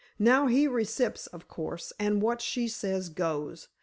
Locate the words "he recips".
0.47-1.27